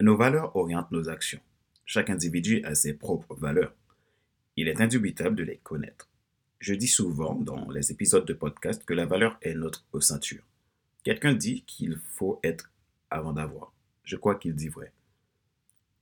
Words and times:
Nos 0.00 0.16
valeurs 0.16 0.54
orientent 0.54 0.92
nos 0.92 1.08
actions. 1.08 1.40
Chaque 1.84 2.08
individu 2.08 2.62
a 2.64 2.76
ses 2.76 2.94
propres 2.94 3.34
valeurs. 3.34 3.74
Il 4.56 4.68
est 4.68 4.80
indubitable 4.80 5.34
de 5.34 5.42
les 5.42 5.56
connaître. 5.56 6.08
Je 6.60 6.74
dis 6.74 6.86
souvent 6.86 7.34
dans 7.34 7.68
les 7.70 7.90
épisodes 7.90 8.24
de 8.24 8.32
podcast 8.32 8.84
que 8.84 8.94
la 8.94 9.06
valeur 9.06 9.38
est 9.42 9.54
notre 9.54 9.84
ossature. 9.92 10.44
Quelqu'un 11.02 11.32
dit 11.34 11.62
qu'il 11.62 11.98
faut 12.12 12.38
être 12.44 12.70
avant 13.10 13.32
d'avoir. 13.32 13.72
Je 14.04 14.14
crois 14.14 14.36
qu'il 14.36 14.54
dit 14.54 14.68
vrai. 14.68 14.92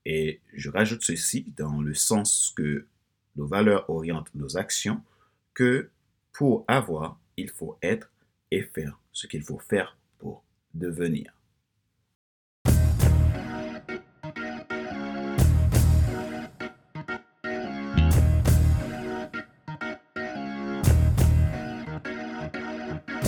Et 0.05 0.41
je 0.53 0.69
rajoute 0.69 1.03
ceci 1.03 1.55
dans 1.57 1.81
le 1.81 1.95
sens 1.95 2.53
que 2.55 2.87
nos 3.37 3.47
valeurs 3.47 3.89
orientent 3.89 4.35
nos 4.35 4.59
actions, 4.59 5.03
que 5.55 5.89
pour 6.33 6.67
avoir, 6.69 7.19
il 7.39 7.49
faut 7.49 7.79
être 7.81 8.13
et 8.51 8.61
faire 8.61 9.01
ce 9.13 9.27
qu'il 9.27 9.43
faut 9.43 9.59
faire 9.59 9.97
pour 10.19 10.45
devenir. 10.75 11.36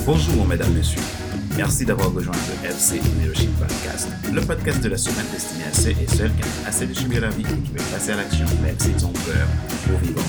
Bonjour 0.08 0.46
mesdames, 0.46 0.72
messieurs. 0.72 1.02
Merci 1.54 1.84
d'avoir 1.84 2.10
rejoint 2.10 2.32
le 2.32 2.70
FC 2.70 2.98
Leadership 2.98 3.50
Podcast, 3.58 4.08
le 4.32 4.40
podcast 4.40 4.82
de 4.82 4.88
la 4.88 4.96
semaine 4.96 5.26
destiné 5.30 5.64
à 5.64 5.72
ceux 5.74 5.90
et 5.90 6.06
celles 6.08 6.32
qui 6.32 6.44
ont 6.44 6.66
assez 6.66 6.86
de 6.86 6.94
subir 6.94 7.20
la 7.20 7.28
vie 7.28 7.42
et 7.42 7.60
qui 7.60 7.72
veulent 7.72 7.92
passer 7.92 8.12
à 8.12 8.16
l'action, 8.16 8.46
même 8.62 8.78
s'ils 8.80 9.04
ont 9.04 9.12
peur, 9.12 9.46
pour 9.86 9.98
vivre 9.98 10.22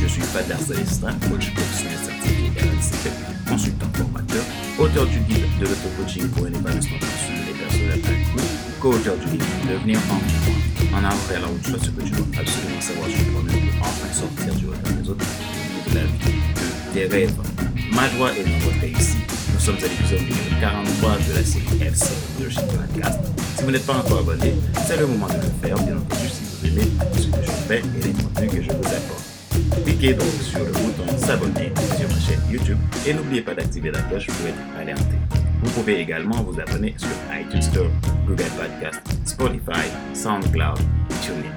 Je 0.00 0.08
suis 0.08 0.22
Fadler 0.22 0.54
Célestin, 0.56 1.12
coach 1.28 1.52
professionnel 1.52 1.98
certifié 2.02 2.48
RNCP, 2.56 3.10
consultant 3.46 3.90
formateur, 3.92 4.44
auteur 4.78 5.04
du 5.04 5.18
guide 5.18 5.44
de 5.60 5.66
l'auto-coaching 5.66 6.26
pour 6.30 6.46
un 6.46 6.48
épanouissement 6.48 6.98
personnel 6.98 7.44
et 7.50 7.58
personnel 7.60 7.90
à 7.92 8.80
co-auteur 8.80 9.18
du 9.18 9.32
livre 9.32 9.44
Devenir 9.70 9.98
en 10.08 10.96
en 10.96 11.04
avant 11.04 11.26
vers 11.28 11.42
la 11.42 11.46
route, 11.46 11.66
soit 11.66 11.78
ce 11.78 11.90
que 11.90 12.00
tu 12.00 12.10
dois 12.12 12.26
absolument 12.40 12.80
savoir 12.80 13.10
sur 13.10 13.18
toi-même 13.18 13.68
pour 13.68 13.86
enfin 13.86 14.08
sortir 14.14 14.54
du 14.54 14.64
regard 14.64 15.02
des 15.02 15.10
autres 15.10 15.26
vivre 15.26 15.94
la 15.94 16.04
vie 16.04 16.32
de 16.32 16.94
tes 16.94 17.06
rêves. 17.06 17.59
Ma 17.92 18.08
joie 18.08 18.30
est 18.36 18.44
dans 18.44 18.58
votre 18.64 18.84
ici. 18.84 19.16
Nous 19.52 19.60
sommes 19.60 19.76
à 19.76 19.88
l'épisode 19.88 20.20
numéro 20.20 20.60
43 20.60 21.16
de 21.28 21.34
la 21.34 21.44
série 21.44 21.82
FC 21.82 22.12
Leadership 22.38 22.62
Podcast. 22.66 23.20
Si 23.56 23.64
vous 23.64 23.70
n'êtes 23.70 23.86
pas 23.86 23.94
encore 23.94 24.20
abonné, 24.20 24.54
c'est 24.86 24.96
le 24.96 25.06
moment 25.06 25.26
de 25.26 25.34
le 25.34 25.68
faire, 25.68 25.76
bien 25.84 25.96
entendu, 25.96 26.28
si 26.28 26.42
vous 26.44 26.66
aimez 26.68 26.88
ce 27.16 27.26
que 27.26 27.42
je 27.44 27.50
fais 27.68 27.78
et 27.78 28.06
les 28.06 28.12
contenus 28.12 28.50
que 28.50 28.62
je 28.62 28.70
vous 28.70 28.86
apporte. 28.86 29.84
Cliquez 29.84 30.14
donc 30.14 30.32
sur 30.42 30.60
le 30.60 30.72
bouton 30.72 31.18
s'abonner 31.18 31.72
sur 31.98 32.08
ma 32.08 32.20
chaîne 32.20 32.40
YouTube 32.50 32.78
et 33.06 33.12
n'oubliez 33.14 33.42
pas 33.42 33.54
d'activer 33.54 33.90
la 33.90 34.00
cloche 34.02 34.26
pour 34.26 34.46
être 34.46 34.80
alerté. 34.80 35.16
Vous 35.62 35.70
pouvez 35.72 36.00
également 36.00 36.42
vous 36.42 36.58
abonner 36.60 36.94
sur 36.96 37.08
iTunes 37.38 37.62
Store, 37.62 37.90
Google 38.26 38.44
Podcast, 38.58 39.00
Spotify, 39.24 39.88
SoundCloud, 40.14 40.78
TuneIn. 41.22 41.56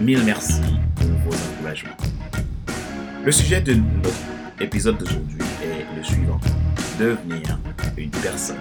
Mille 0.00 0.22
merci 0.24 0.60
pour 0.96 1.06
vos 1.06 1.36
encouragements. 1.52 1.96
Le 3.24 3.32
sujet 3.32 3.60
de 3.60 3.74
notre 3.74 4.37
L'épisode 4.60 4.98
d'aujourd'hui 4.98 5.38
est 5.62 5.96
le 5.96 6.02
suivant. 6.02 6.40
Devenir 6.98 7.60
une 7.96 8.10
personne 8.10 8.58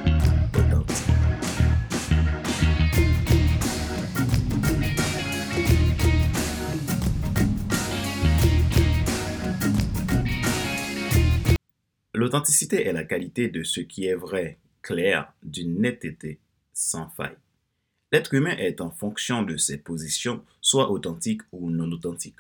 authentique. 0.54 1.08
L'authenticité 12.14 12.86
est 12.86 12.94
la 12.94 13.04
qualité 13.04 13.50
de 13.50 13.64
ce 13.64 13.80
qui 13.80 14.06
est 14.06 14.14
vrai, 14.14 14.60
clair, 14.84 15.34
d'une 15.42 15.82
netteté 15.82 16.40
sans 16.74 17.10
faille. 17.10 17.38
L'être 18.12 18.36
humain 18.36 18.56
est 18.58 18.82
en 18.82 18.92
fonction 18.92 19.42
de 19.42 19.58
ses 19.58 19.80
positions, 19.80 20.44
soit 20.62 20.92
authentique 20.92 21.42
ou 21.52 21.72
non 21.72 21.92
authentique. 21.92 22.38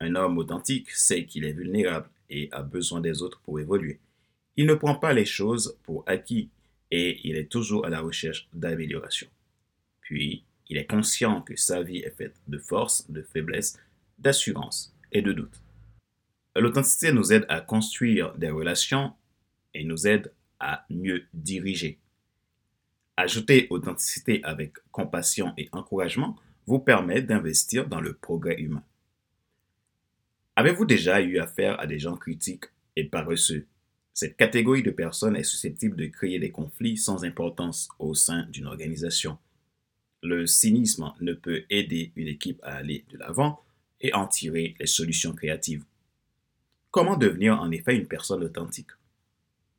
Un 0.00 0.16
homme 0.16 0.38
authentique 0.38 0.90
sait 0.90 1.24
qu'il 1.24 1.44
est 1.44 1.52
vulnérable 1.52 2.10
et 2.30 2.48
a 2.52 2.62
besoin 2.62 3.00
des 3.00 3.22
autres 3.22 3.40
pour 3.40 3.60
évoluer. 3.60 4.00
Il 4.56 4.66
ne 4.66 4.74
prend 4.74 4.94
pas 4.94 5.12
les 5.12 5.24
choses 5.24 5.76
pour 5.82 6.04
acquis 6.06 6.50
et 6.90 7.20
il 7.28 7.36
est 7.36 7.50
toujours 7.50 7.86
à 7.86 7.90
la 7.90 8.00
recherche 8.00 8.48
d'amélioration. 8.52 9.28
Puis, 10.00 10.44
il 10.68 10.76
est 10.76 10.86
conscient 10.86 11.42
que 11.42 11.56
sa 11.56 11.82
vie 11.82 11.98
est 11.98 12.16
faite 12.16 12.36
de 12.46 12.58
force, 12.58 13.10
de 13.10 13.22
faiblesse, 13.22 13.78
d'assurance 14.18 14.94
et 15.12 15.22
de 15.22 15.32
doute. 15.32 15.60
L'authenticité 16.56 17.12
nous 17.12 17.32
aide 17.32 17.46
à 17.48 17.60
construire 17.60 18.34
des 18.36 18.50
relations 18.50 19.12
et 19.74 19.84
nous 19.84 20.06
aide 20.06 20.32
à 20.58 20.84
mieux 20.90 21.24
diriger. 21.32 21.98
Ajouter 23.16 23.66
authenticité 23.70 24.42
avec 24.44 24.74
compassion 24.90 25.52
et 25.56 25.68
encouragement 25.72 26.36
vous 26.66 26.78
permet 26.78 27.22
d'investir 27.22 27.88
dans 27.88 28.00
le 28.00 28.14
progrès 28.14 28.56
humain. 28.60 28.84
Avez-vous 30.60 30.84
déjà 30.84 31.22
eu 31.22 31.38
affaire 31.38 31.80
à 31.80 31.86
des 31.86 31.98
gens 31.98 32.18
critiques 32.18 32.66
et 32.94 33.04
paresseux? 33.04 33.66
Cette 34.12 34.36
catégorie 34.36 34.82
de 34.82 34.90
personnes 34.90 35.34
est 35.34 35.42
susceptible 35.42 35.96
de 35.96 36.04
créer 36.04 36.38
des 36.38 36.50
conflits 36.50 36.98
sans 36.98 37.24
importance 37.24 37.88
au 37.98 38.12
sein 38.12 38.42
d'une 38.52 38.66
organisation. 38.66 39.38
Le 40.22 40.46
cynisme 40.46 41.14
ne 41.22 41.32
peut 41.32 41.62
aider 41.70 42.12
une 42.14 42.28
équipe 42.28 42.60
à 42.62 42.74
aller 42.74 43.06
de 43.08 43.16
l'avant 43.16 43.62
et 44.02 44.12
en 44.12 44.26
tirer 44.26 44.74
les 44.78 44.86
solutions 44.86 45.32
créatives. 45.32 45.82
Comment 46.90 47.16
devenir 47.16 47.58
en 47.58 47.70
effet 47.70 47.96
une 47.96 48.06
personne 48.06 48.44
authentique? 48.44 48.90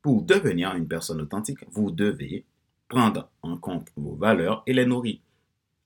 Pour 0.00 0.22
devenir 0.22 0.74
une 0.74 0.88
personne 0.88 1.20
authentique, 1.20 1.64
vous 1.70 1.92
devez 1.92 2.44
prendre 2.88 3.30
en 3.42 3.56
compte 3.56 3.86
vos 3.94 4.16
valeurs 4.16 4.64
et 4.66 4.72
les 4.72 4.84
nourrir. 4.84 5.20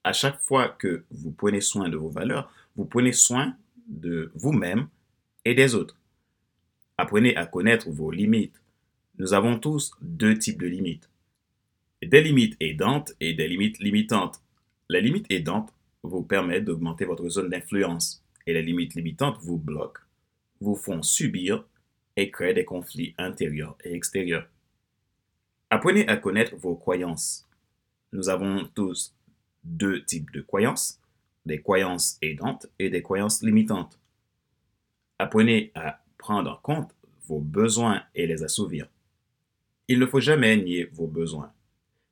À 0.05 0.15
chaque 0.15 0.41
fois 0.41 0.71
que 0.71 1.05
vous 1.11 1.33
prenez 1.33 1.61
soin 1.61 1.91
de 1.91 1.99
vos 1.99 2.09
valeurs, 2.09 2.51
vous 2.77 2.87
prenez 2.87 3.13
soin 3.13 3.55
de 3.87 4.31
vous-même 4.35 4.89
et 5.45 5.55
des 5.55 5.75
autres. 5.75 5.97
Apprenez 6.99 7.37
à 7.37 7.47
connaître 7.47 7.91
vos 7.91 8.11
limites. 8.11 8.61
Nous 9.19 9.33
avons 9.33 9.59
tous 9.59 9.93
deux 10.01 10.39
types 10.39 10.61
de 10.61 10.67
limites. 10.67 11.09
Des 12.03 12.23
limites 12.23 12.57
aidantes 12.61 13.13
et 13.21 13.35
des 13.35 13.49
limites 13.49 13.79
limitantes. 13.79 14.41
Les 14.89 15.01
limites 15.01 15.27
aidantes 15.31 15.73
vous 16.03 16.23
permettent 16.23 16.65
d'augmenter 16.65 17.05
votre 17.05 17.29
zone 17.29 17.51
d'influence 17.51 18.23
et 18.47 18.53
les 18.53 18.63
limites 18.63 18.95
limitantes 18.95 19.39
vous 19.43 19.59
bloquent, 19.59 20.03
vous 20.61 20.77
font 20.77 21.03
subir 21.03 21.65
et 22.17 22.31
créent 22.31 22.55
des 22.55 22.65
conflits 22.65 23.15
intérieurs 23.19 23.77
et 23.85 23.95
extérieurs. 23.95 24.49
Apprenez 25.71 26.07
à 26.09 26.17
connaître 26.17 26.57
vos 26.57 26.77
croyances. 26.77 27.47
Nous 28.13 28.29
avons 28.29 28.69
tous 28.75 29.15
deux 29.65 30.05
types 30.05 30.31
de 30.31 30.41
croyances, 30.41 31.01
des 31.47 31.63
croyances 31.63 32.19
aidantes 32.21 32.67
et 32.79 32.91
des 32.91 33.03
croyances 33.03 33.43
limitantes. 33.43 33.99
Apprenez 35.19 35.73
à 35.75 36.05
prendre 36.19 36.51
en 36.51 36.57
compte 36.57 36.95
vos 37.27 37.41
besoins 37.41 38.03
et 38.15 38.27
les 38.27 38.43
assouvir. 38.43 38.89
Il 39.89 39.99
ne 39.99 40.07
faut 40.07 40.21
jamais 40.21 40.57
nier 40.57 40.91
vos 40.93 41.07
besoins. 41.07 41.53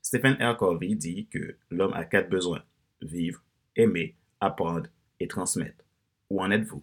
Stephen 0.00 0.36
R. 0.40 0.56
Covey 0.56 0.94
dit 0.94 1.26
que 1.26 1.56
l'homme 1.70 1.92
a 1.92 2.04
quatre 2.04 2.30
besoins 2.30 2.62
vivre, 3.02 3.42
aimer, 3.76 4.14
apprendre 4.40 4.88
et 5.20 5.28
transmettre. 5.28 5.84
Où 6.30 6.40
en 6.40 6.50
êtes-vous? 6.50 6.82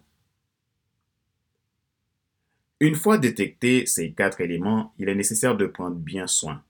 Une 2.80 2.94
fois 2.94 3.18
détectés 3.18 3.86
ces 3.86 4.12
quatre 4.12 4.40
éléments, 4.40 4.92
il 4.98 5.08
est 5.08 5.14
nécessaire 5.14 5.56
de 5.56 5.66
prendre 5.66 5.96
bien 5.96 6.26
soin. 6.26 6.62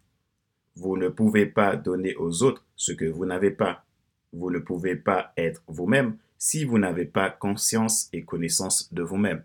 Vous 0.76 0.96
ne 0.96 1.08
pouvez 1.08 1.46
pas 1.46 1.76
donner 1.76 2.14
aux 2.16 2.42
autres 2.42 2.64
ce 2.76 2.92
que 2.92 3.04
vous 3.04 3.26
n'avez 3.26 3.50
pas. 3.50 3.84
Vous 4.32 4.50
ne 4.50 4.58
pouvez 4.58 4.96
pas 4.96 5.32
être 5.36 5.62
vous-même 5.66 6.16
si 6.38 6.64
vous 6.64 6.78
n'avez 6.78 7.04
pas 7.04 7.30
conscience 7.30 8.08
et 8.12 8.24
connaissance 8.24 8.92
de 8.92 9.02
vous-même. 9.02 9.44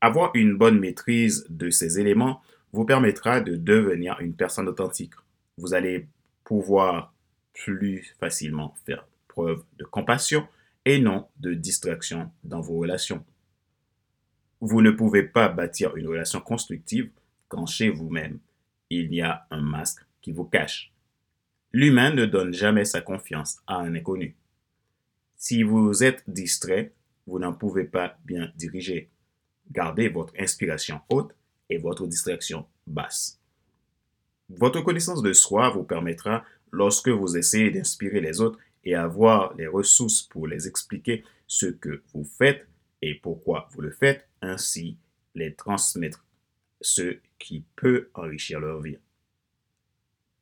Avoir 0.00 0.32
une 0.34 0.56
bonne 0.56 0.80
maîtrise 0.80 1.46
de 1.50 1.70
ces 1.70 2.00
éléments 2.00 2.40
vous 2.72 2.84
permettra 2.84 3.40
de 3.40 3.56
devenir 3.56 4.18
une 4.20 4.34
personne 4.34 4.68
authentique. 4.68 5.14
Vous 5.58 5.74
allez 5.74 6.08
pouvoir 6.44 7.14
plus 7.52 8.14
facilement 8.18 8.74
faire 8.86 9.06
preuve 9.28 9.62
de 9.78 9.84
compassion 9.84 10.46
et 10.84 10.98
non 11.00 11.28
de 11.38 11.54
distraction 11.54 12.30
dans 12.44 12.60
vos 12.60 12.78
relations. 12.78 13.24
Vous 14.60 14.82
ne 14.82 14.90
pouvez 14.90 15.22
pas 15.22 15.48
bâtir 15.48 15.96
une 15.96 16.08
relation 16.08 16.40
constructive 16.40 17.10
quand 17.48 17.66
chez 17.66 17.90
vous-même, 17.90 18.38
il 18.90 19.12
y 19.12 19.20
a 19.20 19.46
un 19.50 19.60
masque 19.60 20.04
qui 20.22 20.32
vous 20.32 20.44
cache. 20.44 20.92
L'humain 21.72 22.12
ne 22.12 22.26
donne 22.26 22.52
jamais 22.52 22.84
sa 22.84 23.00
confiance 23.00 23.60
à 23.66 23.76
un 23.76 23.94
inconnu. 23.94 24.36
Si 25.36 25.62
vous 25.62 26.02
êtes 26.02 26.24
distrait, 26.28 26.92
vous 27.26 27.38
n'en 27.38 27.52
pouvez 27.52 27.84
pas 27.84 28.18
bien 28.24 28.50
diriger. 28.56 29.10
Gardez 29.70 30.08
votre 30.08 30.34
inspiration 30.38 31.00
haute 31.10 31.34
et 31.68 31.78
votre 31.78 32.06
distraction 32.06 32.66
basse. 32.86 33.40
Votre 34.48 34.80
connaissance 34.80 35.22
de 35.22 35.32
soi 35.32 35.70
vous 35.70 35.84
permettra, 35.84 36.44
lorsque 36.72 37.08
vous 37.08 37.36
essayez 37.36 37.70
d'inspirer 37.70 38.20
les 38.20 38.40
autres 38.40 38.58
et 38.84 38.96
avoir 38.96 39.54
les 39.56 39.68
ressources 39.68 40.22
pour 40.22 40.48
les 40.48 40.66
expliquer 40.66 41.24
ce 41.46 41.66
que 41.66 42.02
vous 42.12 42.24
faites 42.24 42.66
et 43.00 43.14
pourquoi 43.14 43.68
vous 43.72 43.80
le 43.80 43.92
faites, 43.92 44.28
ainsi 44.42 44.98
les 45.36 45.54
transmettre 45.54 46.26
ce 46.80 47.18
qui 47.38 47.64
peut 47.76 48.10
enrichir 48.14 48.58
leur 48.58 48.80
vie. 48.80 48.98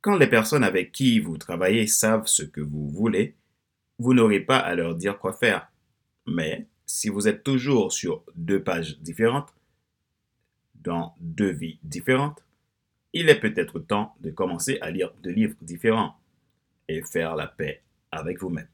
Quand 0.00 0.16
les 0.16 0.28
personnes 0.28 0.64
avec 0.64 0.92
qui 0.92 1.18
vous 1.18 1.38
travaillez 1.38 1.86
savent 1.86 2.26
ce 2.26 2.42
que 2.42 2.60
vous 2.60 2.88
voulez, 2.88 3.34
vous 3.98 4.14
n'aurez 4.14 4.40
pas 4.40 4.58
à 4.58 4.74
leur 4.74 4.94
dire 4.94 5.18
quoi 5.18 5.32
faire. 5.32 5.70
Mais 6.26 6.66
si 6.86 7.08
vous 7.08 7.26
êtes 7.26 7.42
toujours 7.42 7.92
sur 7.92 8.22
deux 8.36 8.62
pages 8.62 8.98
différentes, 9.00 9.52
dans 10.74 11.14
deux 11.20 11.50
vies 11.50 11.80
différentes, 11.82 12.44
il 13.12 13.28
est 13.28 13.40
peut-être 13.40 13.80
temps 13.80 14.14
de 14.20 14.30
commencer 14.30 14.78
à 14.80 14.90
lire 14.90 15.12
deux 15.22 15.32
livres 15.32 15.56
différents 15.62 16.16
et 16.88 17.02
faire 17.02 17.34
la 17.34 17.48
paix 17.48 17.82
avec 18.12 18.40
vous-même. 18.40 18.68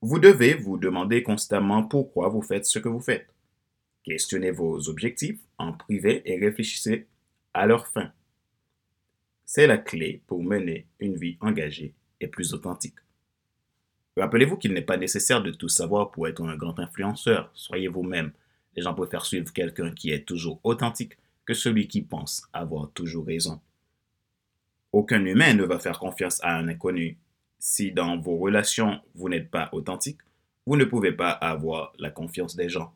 Vous 0.00 0.18
devez 0.18 0.54
vous 0.54 0.78
demander 0.78 1.22
constamment 1.22 1.84
pourquoi 1.84 2.28
vous 2.28 2.42
faites 2.42 2.64
ce 2.64 2.78
que 2.78 2.88
vous 2.88 3.00
faites. 3.00 3.28
Questionnez 4.04 4.50
vos 4.50 4.88
objectifs 4.88 5.38
en 5.58 5.72
privé 5.72 6.22
et 6.24 6.38
réfléchissez 6.38 7.06
à 7.54 7.66
leur 7.66 7.86
fin. 7.86 8.10
C'est 9.44 9.66
la 9.66 9.78
clé 9.78 10.22
pour 10.26 10.42
mener 10.42 10.86
une 10.98 11.16
vie 11.16 11.36
engagée 11.40 11.94
et 12.20 12.28
plus 12.28 12.54
authentique. 12.54 12.96
Rappelez-vous 14.16 14.56
qu'il 14.56 14.72
n'est 14.72 14.82
pas 14.82 14.96
nécessaire 14.96 15.42
de 15.42 15.50
tout 15.50 15.68
savoir 15.68 16.10
pour 16.10 16.28
être 16.28 16.42
un 16.42 16.56
grand 16.56 16.78
influenceur. 16.78 17.50
Soyez 17.54 17.88
vous-même. 17.88 18.32
Les 18.76 18.82
gens 18.82 18.94
préfèrent 18.94 19.24
suivre 19.24 19.52
quelqu'un 19.52 19.92
qui 19.92 20.10
est 20.10 20.26
toujours 20.26 20.60
authentique 20.64 21.16
que 21.44 21.54
celui 21.54 21.88
qui 21.88 22.02
pense 22.02 22.46
avoir 22.52 22.90
toujours 22.92 23.26
raison. 23.26 23.60
Aucun 24.92 25.24
humain 25.24 25.54
ne 25.54 25.64
va 25.64 25.78
faire 25.78 25.98
confiance 25.98 26.42
à 26.44 26.56
un 26.56 26.68
inconnu. 26.68 27.18
Si 27.58 27.92
dans 27.92 28.18
vos 28.18 28.36
relations 28.36 29.00
vous 29.14 29.28
n'êtes 29.28 29.50
pas 29.50 29.70
authentique, 29.72 30.20
vous 30.66 30.76
ne 30.76 30.84
pouvez 30.84 31.12
pas 31.12 31.30
avoir 31.30 31.92
la 31.98 32.10
confiance 32.10 32.54
des 32.54 32.68
gens. 32.68 32.92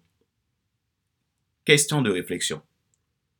Question 1.65 2.03
de 2.03 2.11
réflexion. 2.11 2.63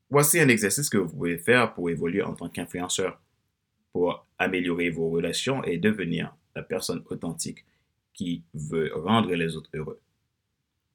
Voici 0.09 0.39
un 0.41 0.49
exercice 0.49 0.89
que 0.89 0.99
vous 0.99 1.13
pouvez 1.13 1.39
faire 1.39 1.75
pour 1.75 1.91
évoluer 1.91 2.23
en 2.23 2.35
tant 2.35 2.49
qu'influenceur, 2.49 3.21
pour 3.93 4.27
améliorer 4.39 4.91
vos 4.91 5.11
relations 5.11 5.65
et 5.65 5.79
devenir 5.79 6.35
la 6.55 6.63
personne 6.63 7.03
authentique 7.11 7.65
qui 8.15 8.45
veut 8.55 8.93
rendre 8.95 9.35
les 9.35 9.57
autres 9.57 9.71
heureux. 9.75 10.01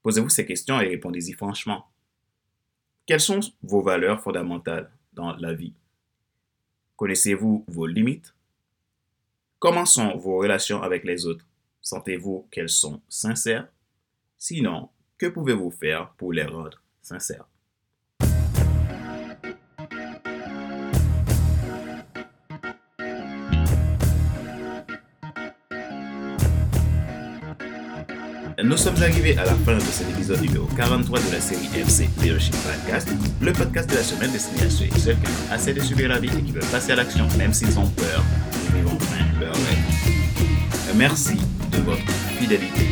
Posez-vous 0.01 0.29
ces 0.29 0.45
questions 0.45 0.79
et 0.79 0.87
répondez-y 0.87 1.33
franchement. 1.33 1.85
Quelles 3.05 3.19
sont 3.19 3.41
vos 3.61 3.81
valeurs 3.81 4.21
fondamentales 4.21 4.91
dans 5.13 5.35
la 5.35 5.53
vie? 5.53 5.73
Connaissez-vous 6.95 7.65
vos 7.67 7.87
limites? 7.87 8.33
Comment 9.59 9.85
sont 9.85 10.17
vos 10.17 10.37
relations 10.37 10.81
avec 10.81 11.03
les 11.03 11.25
autres? 11.25 11.45
Sentez-vous 11.81 12.47
qu'elles 12.51 12.69
sont 12.69 13.01
sincères? 13.09 13.67
Sinon, 14.37 14.89
que 15.17 15.27
pouvez-vous 15.27 15.71
faire 15.71 16.11
pour 16.13 16.31
les 16.31 16.43
rendre 16.43 16.81
sincères? 17.01 17.47
Nous 28.63 28.77
sommes 28.77 29.01
arrivés 29.01 29.35
à 29.39 29.45
la 29.45 29.55
fin 29.55 29.75
de 29.75 29.79
cet 29.79 30.07
épisode 30.11 30.39
numéro 30.41 30.65
43 30.77 31.19
de 31.19 31.31
la 31.31 31.41
série 31.41 31.67
FC 31.75 32.07
Leadership 32.21 32.53
Podcast, 32.57 33.07
le 33.41 33.53
podcast 33.53 33.89
de 33.89 33.95
la 33.95 34.03
semaine 34.03 34.31
destiné 34.31 34.61
à 34.61 34.69
ceux 34.69 34.85
et 34.85 34.99
celles 34.99 35.17
qui 35.17 35.27
ont 35.27 35.53
assez 35.53 35.73
de 35.73 35.79
subir 35.79 36.09
la 36.09 36.19
vie 36.19 36.29
et 36.29 36.43
qui 36.43 36.51
veulent 36.51 36.63
passer 36.65 36.91
à 36.91 36.95
l'action 36.97 37.27
même 37.39 37.53
s'ils 37.53 37.79
ont 37.79 37.87
peur 37.87 38.23
de 38.53 38.77
vivre 38.77 38.93
enfin 38.93 39.25
leur 39.39 39.55
rêve. 39.55 40.95
Merci 40.95 41.37
de 41.71 41.77
votre 41.77 42.07
fidélité. 42.39 42.85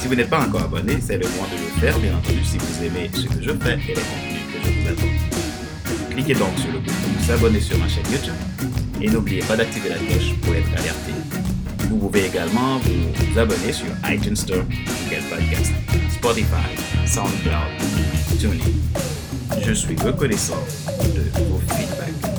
Si 0.00 0.08
vous 0.08 0.14
n'êtes 0.14 0.30
pas 0.30 0.40
encore 0.40 0.62
abonné, 0.62 0.96
c'est 1.00 1.18
le 1.18 1.28
moment 1.28 1.48
de 1.52 1.58
le 1.58 1.80
faire, 1.80 1.98
bien 1.98 2.16
entendu, 2.16 2.42
si 2.42 2.56
vous 2.56 2.84
aimez 2.84 3.10
ce 3.12 3.26
que 3.26 3.42
je 3.42 3.50
fais 3.50 3.74
et 3.74 3.94
les 3.94 3.94
contenus 3.94 4.42
que 4.52 4.66
je 4.66 4.72
vous 4.72 4.88
attends. 4.88 6.12
Cliquez 6.12 6.34
donc 6.34 6.58
sur 6.58 6.72
le 6.72 6.78
bouton 6.78 6.94
s'abonner 7.26 7.60
sur 7.60 7.76
ma 7.78 7.88
chaîne 7.88 8.04
YouTube 8.10 8.70
et 9.02 9.10
n'oubliez 9.10 9.42
pas 9.42 9.56
d'activer 9.56 9.90
la 9.90 9.96
cloche 9.96 10.34
pour 10.40 10.54
être 10.54 10.72
alerté 10.78 11.12
vous 11.94 12.08
pouvez 12.08 12.26
également 12.26 12.78
vous 12.78 13.38
abonner 13.38 13.72
sur 13.72 13.86
iTunes 14.06 14.34
Store, 14.34 14.64
Google 14.64 15.22
Podcast, 15.30 15.72
Spotify, 16.10 17.06
SoundCloud, 17.06 18.40
TuneIn. 18.40 18.64
Je 19.64 19.72
suis 19.72 19.96
reconnaissant 19.96 20.58
de 21.14 21.22
vos 21.44 21.60
feedbacks. 21.68 22.32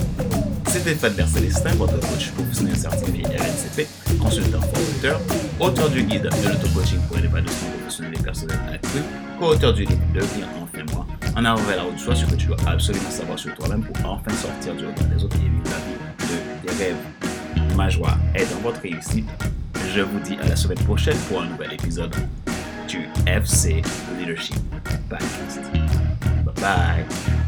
C'était 0.68 0.96
Fadler 0.96 1.26
Célestin, 1.26 1.74
votre 1.76 1.98
coach 2.02 2.32
professionnel 2.32 2.76
certifié 2.76 3.24
RNCP, 3.24 3.88
consultant 4.20 4.60
formateur, 4.60 5.22
auteur 5.60 5.90
du 5.90 6.04
guide 6.04 6.24
de 6.24 6.50
l'auto-coaching 6.50 7.00
pour 7.08 7.18
l'épanouissement 7.18 7.70
professionnel 7.80 8.14
et 8.20 8.24
personnel 8.24 8.60
accru, 8.74 9.00
co-auteur 9.40 9.74
du 9.74 9.86
livre 9.86 10.02
Devenir 10.14 10.48
enfin 10.62 10.84
moi, 10.94 11.08
en 11.38 11.46
avant 11.46 11.64
vers 11.64 11.78
la 11.78 11.84
route, 11.84 11.98
soit 11.98 12.16
ce 12.16 12.26
que 12.26 12.36
tu 12.36 12.48
dois 12.48 12.58
absolument 12.68 13.10
savoir 13.10 13.40
sur 13.40 13.56
toi-même 13.56 13.86
pour 13.86 13.96
enfin 14.06 14.32
sortir 14.36 14.76
du 14.76 14.86
regard 14.86 15.06
des 15.06 15.24
autres 15.24 15.38
et 15.38 15.50
vivre 15.50 15.64
vie 15.64 16.66
de 16.66 16.68
tes 16.68 16.84
rêves 16.84 17.25
ma 17.76 17.90
joie 17.90 18.18
est 18.34 18.46
dans 18.52 18.60
votre 18.62 18.82
réussite. 18.82 19.28
Je 19.94 20.02
vous 20.02 20.20
dis 20.20 20.38
à 20.42 20.48
la 20.48 20.56
semaine 20.56 20.80
prochaine 20.80 21.18
pour 21.30 21.42
un 21.42 21.48
nouvel 21.48 21.74
épisode 21.74 22.16
du 22.88 23.08
FC 23.28 23.82
Leadership 24.20 24.58
Podcast. 25.10 25.62
Bye 26.44 26.54
bye. 26.56 27.45